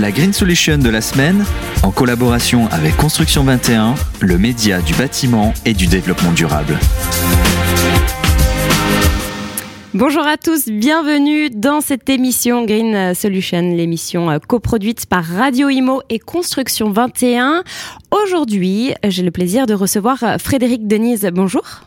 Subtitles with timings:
[0.00, 1.44] La Green Solution de la semaine,
[1.84, 6.76] en collaboration avec Construction 21, le média du bâtiment et du développement durable.
[9.94, 16.02] Bonjour à tous, bienvenue dans cette émission Green Solution, l'émission euh, coproduite par Radio Imo
[16.10, 17.62] et Construction 21.
[18.10, 21.30] Aujourd'hui, j'ai le plaisir de recevoir Frédéric Denise.
[21.32, 21.84] Bonjour.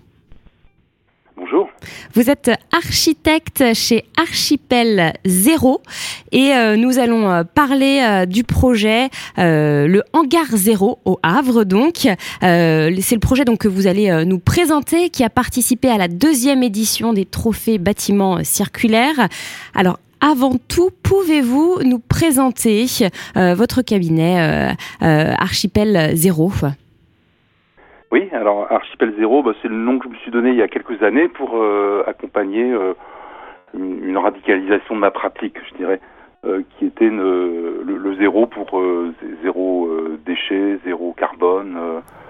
[2.14, 5.82] Vous êtes architecte chez Archipel Zéro
[6.32, 11.64] et euh, nous allons euh, parler euh, du projet le Hangar Zéro au Havre.
[11.64, 12.08] Donc,
[12.42, 16.64] c'est le projet donc que vous allez nous présenter qui a participé à la deuxième
[16.64, 19.28] édition des trophées bâtiments circulaires.
[19.76, 22.88] Alors, avant tout, pouvez-vous nous présenter
[23.36, 26.52] votre cabinet Archipel Zéro?
[28.12, 30.62] Oui, alors Archipel Zéro, bah, c'est le nom que je me suis donné il y
[30.62, 32.94] a quelques années pour euh, accompagner euh,
[33.74, 36.00] une, radicalisation de ma pratique, je dirais,
[36.46, 38.82] euh, qui était le, zéro pour
[39.44, 39.90] zéro
[40.26, 41.78] déchet, zéro carbone.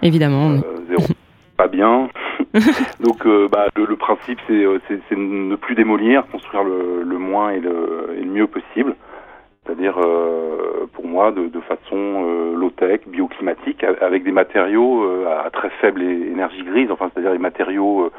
[0.01, 0.57] Évidemment.
[0.89, 1.03] zéro
[1.57, 2.09] pas bien.
[2.99, 8.31] Donc bah, le, principe, c'est ne plus démolir, construire le, moins et le, et le
[8.31, 8.95] mieux possible
[9.65, 9.99] c'est-à-dire
[10.93, 12.46] pour moi de, de façon
[12.81, 18.11] euh, bioclimatique, avec des matériaux euh, à très faible énergie grise, enfin c'est-à-dire des matériaux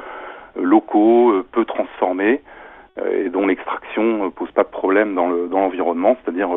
[0.57, 2.43] locaux, peu transformés,
[3.09, 6.49] et dont l'extraction pose pas de problème dans l'environnement, c'est-à-dire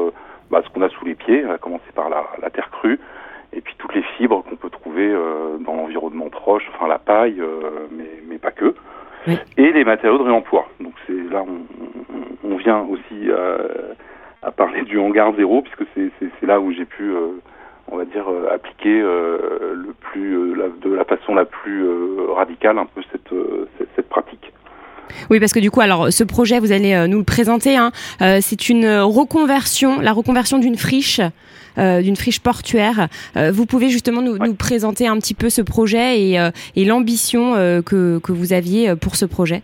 [0.49, 2.99] bah, ce qu'on a sous les pieds, à commencer par la, la terre crue,
[3.53, 5.13] et puis toutes les fibres qu'on peut trouver
[5.59, 7.39] dans l'environnement proche, enfin la paille,
[7.91, 8.73] mais, mais pas que.
[9.57, 10.67] Et les matériaux de réemploi.
[10.79, 13.29] Donc c'est là on, on, vient aussi
[14.41, 17.39] à parler du hangar zéro, puisque c'est là où j'ai pu, euh,
[17.91, 21.85] on va dire, euh, appliquer euh, le plus, de la façon la plus
[22.33, 23.29] radicale un peu cette,
[23.95, 24.53] cette, pratique.
[25.29, 27.75] Oui, parce que du coup, alors ce projet, vous allez nous le présenter.
[27.77, 27.91] Hein,
[28.41, 31.21] c'est une reconversion, la reconversion d'une friche,
[31.77, 33.07] d'une friche portuaire.
[33.35, 37.53] vous pouvez justement nous, nous, présenter un petit peu ce projet et, et l'ambition
[37.85, 39.63] que, que vous aviez pour ce projet.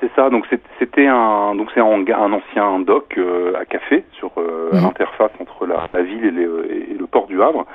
[0.00, 0.28] C'est ça.
[0.30, 0.46] Donc
[0.78, 4.82] c'était un donc c'est un, un, ancien dock euh, à café sur euh, mhm.
[4.82, 7.66] l'interface entre la, la ville et, et, le port du Havre.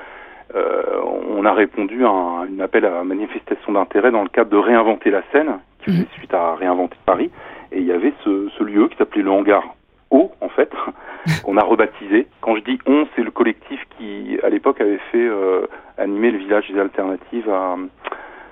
[0.54, 0.84] Euh,
[1.30, 5.10] on a répondu à un, une appel à manifestation d'intérêt dans le cadre de réinventer
[5.10, 6.08] la Seine, qui faisait mhm.
[6.18, 7.32] suite à réinventer Paris.
[7.72, 9.64] Et il y avait ce, ce lieu qui s'appelait le hangar
[10.10, 10.70] O, en fait,
[11.44, 12.28] qu'on a rebaptisé.
[12.42, 15.66] Quand je dis on, c'est le collectif qui, à l'époque, avait fait euh,
[15.98, 17.78] animer le village des alternatives à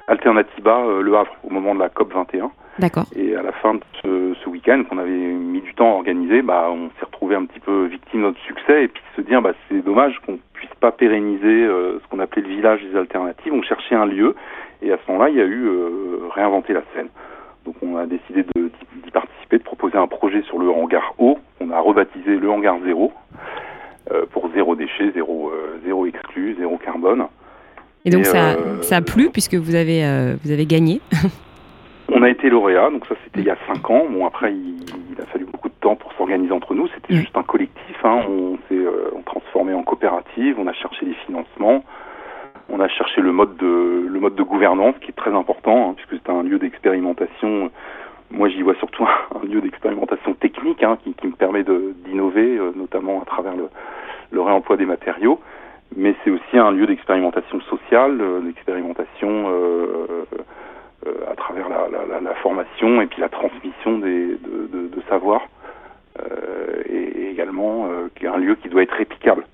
[0.08, 2.50] Alternatiba, Le Havre, au moment de la COP 21.
[2.80, 3.04] D'accord.
[3.14, 6.42] Et à la fin de ce, ce week-end qu'on avait mis du temps à organiser,
[6.42, 9.42] bah, on s'est retrouvé un petit peu victime de notre succès et puis se dire
[9.42, 13.54] bah, c'est dommage qu'on puisse pas pérenniser euh, ce qu'on appelait le village des alternatives.
[13.54, 14.34] On cherchait un lieu
[14.82, 17.10] et à ce moment-là, il y a eu euh, réinventer la scène.
[17.66, 21.38] Donc on a décidé d'y participer, de proposer un projet sur le hangar haut.
[21.60, 23.12] On a rebaptisé le hangar zéro
[24.12, 25.52] euh, pour zéro déchet, zéro,
[25.84, 27.26] zéro exclu, zéro carbone.
[28.06, 31.02] Et donc ça, ça a plu puisque vous avez, vous avez gagné
[32.20, 34.04] On a été lauréat, donc ça c'était il y a cinq ans.
[34.10, 36.90] Bon après il, a fallu beaucoup de temps pour s'organiser entre nous.
[36.90, 37.96] C'était juste un collectif.
[38.04, 38.24] Hein.
[38.28, 40.58] On s'est euh, transformé en coopérative.
[40.60, 41.82] On a cherché les financements.
[42.68, 45.94] On a cherché le mode de le mode de gouvernance qui est très important hein,
[45.96, 47.72] puisque c'est un lieu d'expérimentation.
[48.32, 49.08] Moi j'y vois surtout
[49.42, 53.70] un, lieu d'expérimentation technique hein, qui, qui, me permet d'innover, euh, notamment à travers le,
[54.32, 55.40] le, réemploi des matériaux.
[55.96, 60.26] Mais c'est aussi un lieu d'expérimentation sociale, euh, d'expérimentation euh,
[61.06, 65.42] à travers la, formation et puis la transmission des, de, de, de savoir
[66.20, 69.46] euh, et, également euh, un lieu qui doit être réplicable.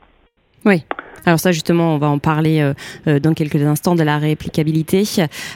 [0.66, 0.84] Oui.
[1.26, 2.74] Alors ça justement, on va en parler euh,
[3.08, 5.04] euh dans quelques instants de la réplicabilité.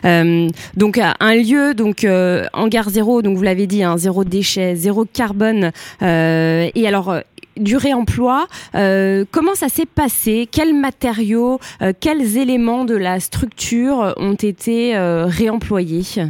[0.05, 4.75] Euh, donc un lieu, donc euh, hangar zéro, donc vous l'avez dit, hein, zéro déchet,
[4.75, 5.71] zéro carbone.
[6.01, 7.15] et alors
[7.59, 8.45] du réemploi.
[8.75, 10.47] Euh, comment ça s'est passé?
[10.51, 16.23] Quels matériaux, euh, quels éléments de la structure ont été euh, réemployés?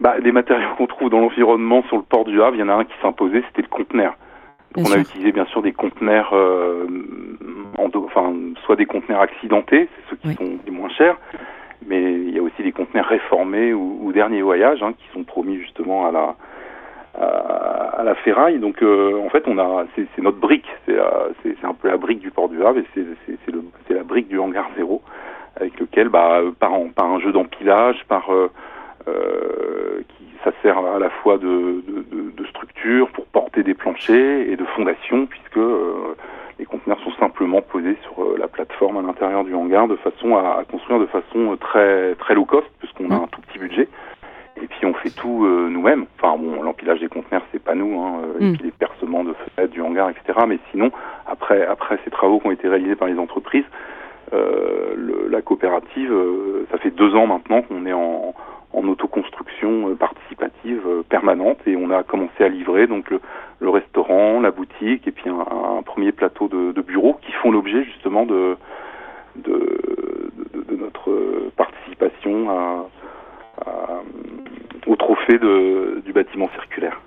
[0.00, 2.68] Bah, Les matériaux qu'on trouve dans l'environnement sur le port du Havre, il y en
[2.68, 4.16] a un qui s'imposait, c'était le conteneur.
[4.76, 6.32] on a utilisé bien sûr des conteneurs,
[7.78, 8.32] enfin,
[8.64, 11.16] soit des conteneurs accidentés, c'est ceux qui sont les moins chers,
[11.86, 15.24] mais il y a aussi des conteneurs réformés ou, ou dernier voyage hein, qui sont
[15.24, 16.36] promis justement à la,
[17.20, 18.58] à, la ferraille.
[18.58, 22.30] Donc euh, en fait, on a, c'est notre brique, c'est un peu la brique du
[22.30, 22.86] port du Havre et
[23.86, 25.02] c'est la brique du hangar zéro
[25.60, 28.50] avec lequel, bah, par, par un jeu d'empilage, par euh,
[29.08, 34.48] euh, qui, ça sert à la fois de, de, de, structure pour porter des planchers
[34.48, 36.14] et de fondation, puisque euh,
[36.58, 40.64] les conteneurs sont simplement posés sur la plateforme à l'intérieur du hangar de façon à,
[40.70, 43.82] construire de façon très très low cost, puisqu'on a un tout petit budget.
[43.82, 43.88] Et
[44.78, 46.06] puis on fait tout euh, nous-mêmes.
[46.20, 48.52] Enfin bon, l'empilage des conteneurs, c'est pas nous, hein, euh, et Mm.
[48.54, 50.38] puis les percements de fenêtres, du hangar, etc.
[50.46, 50.92] Mais sinon,
[51.26, 53.64] après, après ces travaux qui ont été réalisés par les entreprises,
[54.32, 58.34] euh, le- la coopérative, euh, ça fait deux ans maintenant qu'on est en,
[58.72, 63.20] en autoconstruction participative permanente et on a commencé à livrer donc le,
[63.60, 67.50] le restaurant, la boutique et puis un, un premier plateau de, de bureaux qui font
[67.50, 68.56] l'objet justement de,
[69.36, 69.52] de,
[70.54, 71.10] de- de notre
[71.56, 72.86] participation à,
[73.66, 74.02] à-
[74.88, 77.00] au trophée de, du bâtiment circulaire.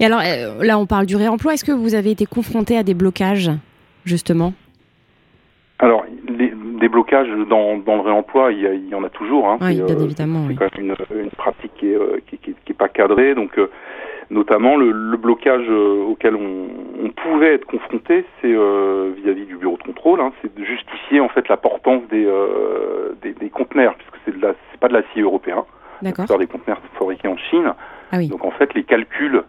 [0.00, 1.54] Et alors euh, là, on parle du réemploi.
[1.54, 3.50] Est-ce que vous avez été confronté à des blocages,
[4.04, 4.52] justement?
[5.80, 9.08] Alors, les, des blocages dans, dans le réemploi, il y, a- il y en a
[9.10, 9.48] toujours.
[9.48, 9.58] Hein.
[9.60, 10.42] Oui, bien euh, évidemment.
[10.44, 10.56] c'est Oui.
[10.56, 13.34] quand même une, une pratique qui est, euh, qui, qui- qui est pas cadrée.
[13.34, 13.68] Donc, euh,
[14.30, 16.68] notamment, le, le blocage auquel on,
[17.04, 21.20] on pouvait être confronté, c'est euh, vis-à-vis du bureau de contrôle, hein, c'est de justifier
[21.20, 22.26] en fait la portance des,
[23.22, 25.64] des, des conteneurs, puisque c'est de la, c'est pas de l'acier européen.
[26.02, 27.72] La plupart des conteneurs sont fabriqués en Chine.
[28.12, 28.28] Ah oui.
[28.28, 29.42] Donc, en fait, les calculs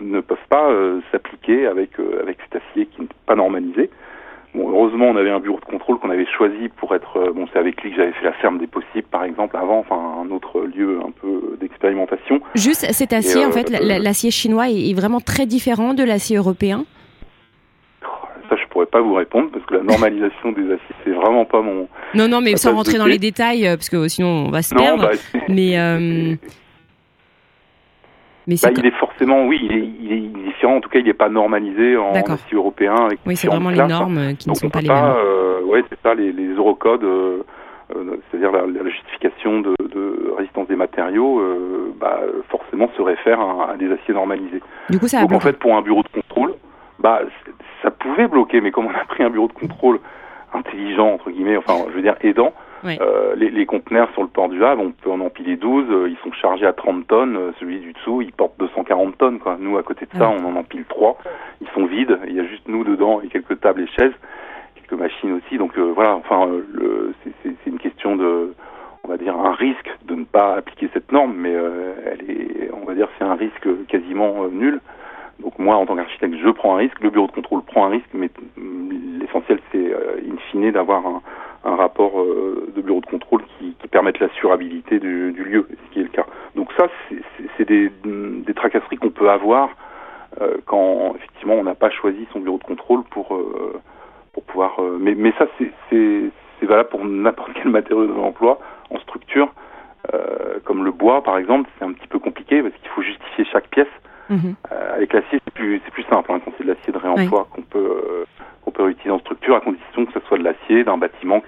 [0.00, 3.90] ne, peuvent pas euh, s'appliquer avec euh, avec cet acier qui n'est pas normalisé.
[4.54, 7.18] Bon, heureusement, on avait un bureau de contrôle qu'on avait choisi pour être.
[7.18, 9.80] euh, bon, c'est avec lui que j'avais fait la ferme des possibles, par exemple, avant,
[9.80, 12.40] enfin, un autre lieu un peu d'expérimentation.
[12.54, 16.02] Juste cet acier, Et, en fait, la- la- l'acier chinois est vraiment très différent de
[16.02, 16.84] l'acier européen?
[18.78, 21.88] Pourrais pas vous répondre parce que la normalisation des aciers, c'est vraiment pas mon.
[22.14, 24.72] Non, non, mais sans rentrer dans les détails, euh, parce que sinon on va se
[24.72, 25.02] Non, perdre.
[25.08, 26.36] bah, mais euh,
[28.46, 30.76] mais bah, il est forcément, oui, il est, il est différent.
[30.76, 32.94] En tout cas, il n'est pas normalisé en acier européen.
[33.06, 34.96] Avec oui, c'est vraiment les normes euh, qui ne Donc sont on pas les mêmes.
[35.16, 37.42] euh, ouais, c'est ça, les, les eurocodes, euh,
[37.96, 43.40] euh, c'est-à-dire la, la justification de, de résistance des matériaux, euh, bah, forcément se réfère
[43.40, 44.62] à, à des aciers normalisés.
[44.88, 46.54] Du coup, ça a Donc en fait, pour un bureau de contrôle,
[46.98, 47.20] bah,
[47.82, 50.00] ça pouvait bloquer, mais comme on a pris un bureau de contrôle
[50.54, 52.52] intelligent entre guillemets, enfin, je veux dire aidant,
[53.00, 56.08] euh, les, les conteneurs sur le port du Havre, on peut en empiler 12, euh,
[56.08, 59.56] ils sont chargés à 30 tonnes, euh, celui du dessous, il porte 240 tonnes, quoi.
[59.60, 61.18] Nous, à côté de ça, on en empile 3,
[61.60, 64.12] ils sont vides, il y a juste nous dedans et quelques tables et chaises,
[64.76, 66.48] quelques machines aussi, donc voilà, enfin,
[67.42, 68.54] c'est- une question de,
[69.04, 72.86] on va dire, un risque de ne pas appliquer cette norme, mais elle est, on
[72.86, 74.80] va dire, c'est un risque quasiment nul.
[75.40, 77.90] Donc moi, en tant qu'architecte, je prends un risque, le bureau de contrôle prend un
[77.90, 81.22] risque, mais mm, l'essentiel, c'est euh, in fine d'avoir un,
[81.64, 85.92] un rapport euh, de bureau de contrôle qui, qui permette l'assurabilité du, du lieu, ce
[85.92, 86.26] qui est le cas.
[86.56, 89.70] Donc ça, c'est- c'est c'est des, des tracasseries qu'on peut avoir
[90.40, 93.80] euh, quand effectivement on n'a pas choisi son bureau de contrôle pour euh,
[94.32, 94.76] pour pouvoir.
[94.80, 95.46] euh, mais mais ça,
[95.90, 98.58] c'est valable pour n'importe quel matériau de l'emploi
[98.90, 99.48] en structure,
[100.14, 103.44] euh, comme le bois par exemple, c'est un petit peu compliqué parce qu'il faut justifier
[103.46, 103.86] chaque pièce.
[104.30, 104.54] Mhm.
[104.72, 105.80] Euh, avec l'acier, c'est plus,
[106.10, 108.24] simple hein, quand c'est de l'acier de réemploi qu'on peut, euh,
[108.64, 111.42] qu'on peut réutiliser en structure, à condition que ce soit de l'acier d'un bâtiment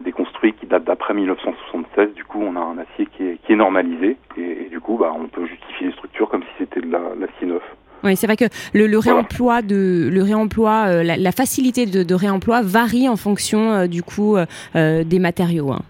[0.00, 2.12] déconstruit qui date d'après 1976.
[2.14, 4.98] Du coup, on a un acier qui est, qui est normalisé et, et du coup,
[4.98, 7.62] bah, on peut justifier les structures comme si c'était de la- l'acier neuf.
[8.04, 9.20] Oui, c'est vrai que le, le Voilà.
[9.20, 13.86] réemploi de le réemploi, euh, la, la facilité de, de réemploi varie en fonction euh,
[13.86, 14.36] du coup
[14.74, 15.72] des matériaux.
[15.72, 15.80] hein.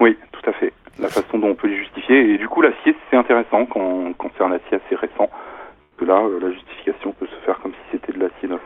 [0.00, 0.72] Oui, tout à fait.
[1.00, 2.34] La façon dont on peut les justifier.
[2.34, 5.28] Et du coup, l'acier, c'est intéressant quand, quand c'est un acier assez récent.
[5.28, 8.60] Parce que là, euh, la justification peut se faire comme si c'était de l'acier neuf.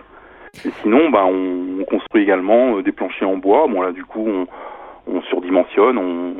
[0.64, 3.66] Et sinon, bah, on, on construit également euh, des planchers en bois.
[3.68, 4.46] Bon, là, du coup, on,
[5.06, 6.34] on surdimensionne, on,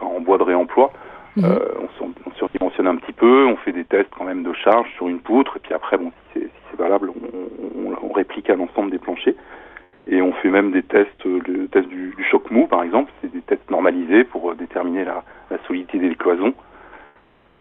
[0.00, 0.92] en bois de réemploi.
[1.36, 1.44] Mhm.
[1.46, 1.58] Euh,
[2.00, 5.08] on, on surdimensionne un petit peu, on fait des tests quand même de charge sur
[5.08, 8.54] une poutre, et puis après, bon, si c'est si valable, on, on- on réplique à
[8.54, 9.34] l'ensemble des planchers.
[10.06, 13.10] Et on fait même des tests, le test du, du choc mou par exemple,
[14.30, 16.54] pour euh, déterminer la, la solidité des cloisons,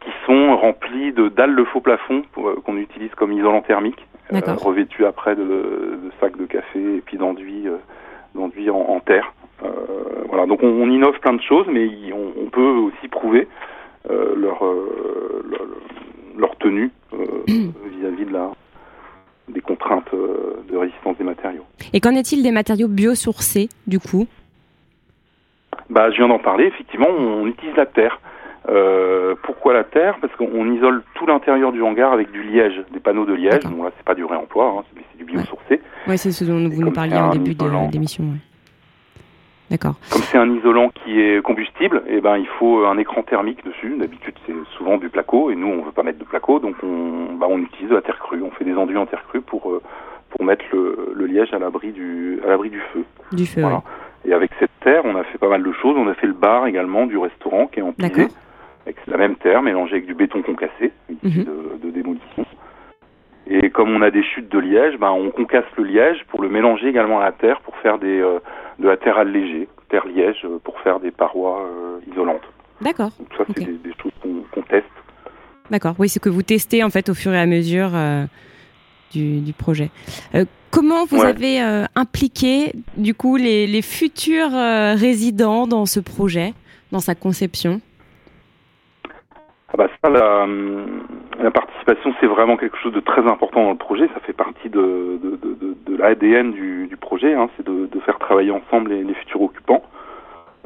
[0.01, 4.39] qui sont remplis de dalles de faux plafond euh, qu'on utilise comme isolant thermique, euh,
[4.55, 7.77] revêtus après de, de sacs de café et puis d'enduit, euh,
[8.35, 9.33] d'enduit en, en terre.
[10.27, 13.47] Voilà, donc on, on innove plein de choses, mais on, on peut aussi prouver
[14.09, 15.61] leur, leur,
[16.37, 16.91] leur tenue
[17.47, 18.51] vis-à-vis de la
[19.47, 21.63] des contraintes de résistance des matériaux.
[21.93, 24.25] Et qu'en est-il des matériaux biosourcés du coup?
[25.93, 26.65] Bah, je viens d'en parler.
[26.65, 28.19] Effectivement, on utilise la terre.
[28.67, 30.15] Euh, pourquoi la terre?
[30.21, 33.63] Parce qu'on isole tout l'intérieur du hangar avec du liège, des panneaux de liège.
[33.65, 35.81] Bon là, c'est pas du réemploi, hein, c'est du biosourcé.
[36.07, 37.89] Oui, c'est ce dont vous nous parliez un début de isolant.
[37.89, 38.23] d'émission.
[38.23, 38.39] ouais.
[39.69, 39.95] D'accord.
[40.11, 43.95] Comme c'est un isolant qui est combustible, et ben il faut un écran thermique dessus.
[43.99, 47.33] D'habitude, c'est souvent du placo, et nous, on veut pas mettre de placo, donc on,
[47.35, 48.41] bah, on utilise de la terre crue.
[48.43, 49.81] On fait des enduits en terre crue pour euh,
[50.29, 53.03] pour mettre le, le liège à l'abri du à l'abri du feu.
[53.31, 53.61] Du feu.
[53.61, 53.81] Voilà.
[54.25, 55.95] Et avec cette terre, on a fait pas mal de choses.
[55.97, 58.27] On a fait le bar également du restaurant qui est empilé D'accord.
[58.85, 60.91] avec la même terre mélangée avec du béton concassé
[61.23, 61.43] Mhm.
[61.43, 62.45] de, de démolition.
[63.47, 66.47] Et comme on a des chutes de liège, ben, on concasse le liège pour le
[66.49, 68.39] mélanger également à la terre pour faire des, euh,
[68.79, 72.43] de la terre allégée, terre liège, euh, pour faire des parois euh, isolantes.
[72.81, 73.11] D'accord.
[73.37, 74.11] Ça, c'est des, choses
[74.51, 74.85] qu'on teste.
[75.69, 75.95] D'accord.
[75.99, 77.89] Oui, c'est que vous testez en fait au fur et à mesure
[79.13, 79.89] du, projet.
[80.71, 81.59] comment vous avez
[81.95, 86.53] impliqué du coup les, les futurs résidents dans ce projet,
[86.91, 87.81] dans sa conception?
[89.73, 90.45] Ah bah ça, la,
[91.39, 94.07] la participation, c'est vraiment quelque chose de très important dans le projet.
[94.13, 97.33] Ça fait partie de, de, de, de l'ADN du, du projet.
[97.33, 97.49] Hein.
[97.57, 99.81] C'est de, de, faire travailler ensemble les, les futurs occupants,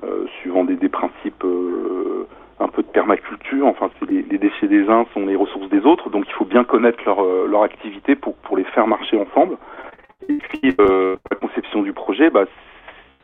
[0.03, 2.27] euh, suivant des, des principes euh,
[2.59, 3.67] un peu de permaculture.
[3.67, 6.09] Enfin, c'est les, les, déchets des uns sont les ressources des autres.
[6.09, 9.57] Donc, il faut bien connaître leur, euh, leur activité pour, pour les faire marcher ensemble.
[10.29, 12.45] Et puis, euh, la conception du projet, bah,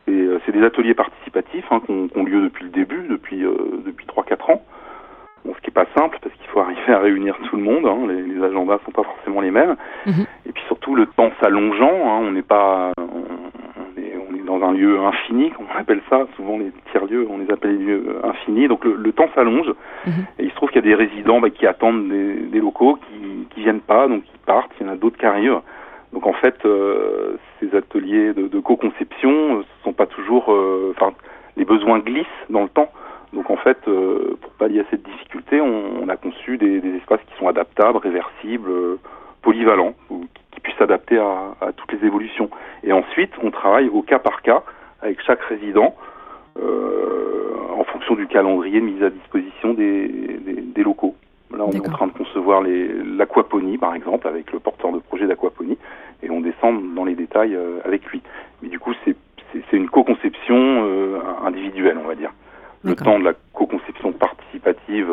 [0.06, 4.52] c'est euh, des ateliers participatifs hein, qui ont lieu depuis le début, depuis, depuis 3-4
[4.52, 4.62] ans.
[5.44, 7.86] Bon, ce qui est pas simple parce qu'il faut arriver à réunir tout le monde.
[7.86, 9.76] Hein, les, les, agendas sont pas forcément les mêmes.
[10.06, 10.26] Mhm.
[10.46, 11.90] Et puis surtout le temps s'allongeant.
[11.90, 12.92] Hein, on n'est pas,
[14.64, 16.26] un lieu infini, comme on appelle ça.
[16.36, 18.68] Souvent les tiers lieux, on les appelle les lieux infinis.
[18.68, 19.68] Donc le, le temps s'allonge.
[20.06, 20.12] Mhm.
[20.38, 22.96] Et il se trouve qu'il y a des résidents bah, qui attendent des, des, locaux,
[22.96, 24.70] qui, qui viennent pas, donc qui partent.
[24.80, 25.60] Il y en a d'autres qui arrivent.
[26.12, 31.12] Donc en fait, euh, ces ateliers de, de co-conception euh, sont pas toujours, euh, enfin,
[31.56, 32.90] les besoins glissent dans le temps.
[33.34, 36.96] Donc en fait, euh, pour pallier à cette difficulté, on, on a conçu des, des,
[36.96, 39.00] espaces qui sont adaptables, réversibles, euh,
[39.42, 39.94] polyvalents,
[40.78, 42.50] s'adapter à, à, toutes les évolutions.
[42.82, 44.62] Et ensuite, on travaille au cas par cas
[45.02, 45.94] avec chaque résident
[46.58, 51.14] euh, en fonction du calendrier de mise à disposition des, des, des locaux.
[51.56, 55.26] Là, on est en train de concevoir l'aquaponie, par exemple, avec le porteur de projet
[55.26, 55.78] d'aquaponie,
[56.22, 58.22] et on descend dans les détails euh, avec lui.
[58.62, 59.16] Mais du coup, c'est
[59.72, 62.32] une co-conception euh, individuelle, on va dire
[62.84, 65.10] le temps de la co-conception participative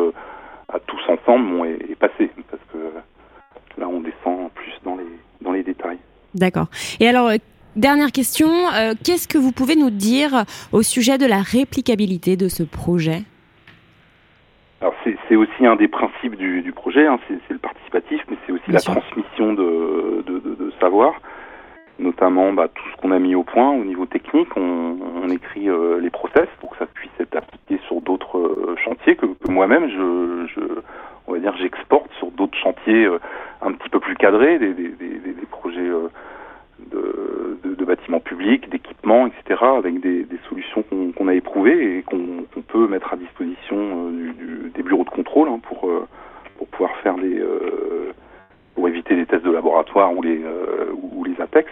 [0.70, 2.78] à tous ensemble bon, est, est, passé parce que
[3.80, 5.08] là on descend plus dans les
[5.42, 5.98] dans les détails.
[6.42, 6.68] D'accord.
[7.00, 7.38] Et alors euh,
[7.76, 10.44] dernière question, euh, qu'est-ce que vous pouvez nous dire
[10.74, 13.22] au sujet de la réplicabilité de ce projet?
[14.82, 18.52] Alors c'est aussi un des principes du, du projet, hein, c'est le participatif, mais c'est
[18.52, 18.94] aussi Bien la sûr.
[18.94, 21.14] transmission de, de, de, de savoir
[22.00, 24.50] notamment bah, tout ce qu'on a mis au point au niveau technique.
[24.58, 28.76] On, on écrit euh, les process pour que ça puisse être appliqué sur d'autres euh,
[28.84, 30.62] chantiers que, que moi-même, je, je,
[31.32, 33.20] on va dire, j'exporte sur d'autres chantiers euh,
[33.62, 34.74] un petit peu plus cadrés, des,
[35.50, 36.10] projets euh,
[36.92, 42.62] de, bâtiments publics, d'équipements, etc., avec des, solutions qu'on qu a éprouvées et qu'on qu
[42.62, 45.90] peut mettre à disposition euh, des bureaux de contrôle hein, pour,
[46.72, 47.42] pouvoir faire des
[48.76, 50.42] pour éviter les tests de laboratoire ou les
[51.26, 51.70] les APEX.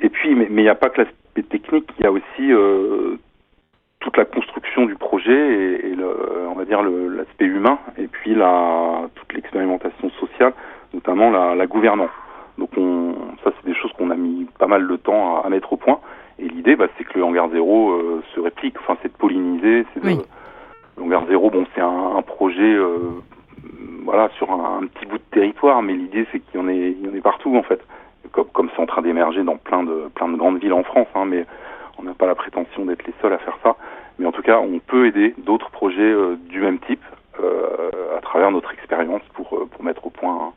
[0.00, 3.16] Et puis, mais il n'y a pas que l'aspect technique, il y a aussi euh,
[4.16, 6.08] toute la construction du projet et, et le,
[6.48, 10.52] on va dire l'aspect humain, et puis la, toute l'expérimentation sociale,
[10.94, 12.10] notamment la, la gouvernance.
[12.56, 15.48] Donc on, ça, c'est des choses qu'on a mis pas mal de temps à, à
[15.50, 16.00] mettre au point.
[16.38, 18.76] Et l'idée, bah, c'est que le hangar zéro euh, se réplique.
[18.80, 19.84] Enfin, c'est de polliniser.
[19.92, 20.18] C'est oui.
[20.96, 22.98] le hangar zéro, bon, c'est un, un, projet, euh,
[24.04, 26.96] voilà, sur un, un, petit bout de territoire, mais l'idée, c'est qu'il y en ait,
[26.98, 27.82] il y en ait partout, en fait
[28.32, 31.06] comme comme c'est en train d'émerger dans plein de plein de grandes villes en France,
[31.14, 31.46] hein, mais
[31.98, 33.76] on n'a pas la prétention d'être les seuls à faire ça.
[34.18, 37.04] Mais en tout cas, on peut aider d'autres projets euh, du même type
[37.42, 40.52] euh, à travers notre expérience pour euh, pour mettre au point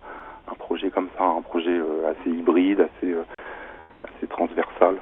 [0.47, 1.77] un, un, projet comme ça, un projet
[2.09, 3.13] assez hybride, assez
[4.03, 4.95] assez transversal.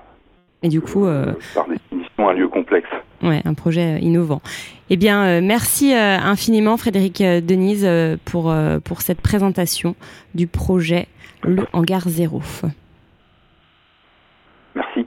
[0.64, 1.06] Et du coup,
[1.54, 2.90] par définition, un lieu complexe.
[3.22, 4.42] Ouais, un projet innovant.
[4.90, 7.88] Eh bien, merci infiniment, Frédéric Denise,
[8.26, 8.52] pour
[8.84, 9.96] pour cette présentation
[10.34, 11.08] du projet
[11.44, 12.42] le hangar zéro.
[14.74, 15.07] Merci.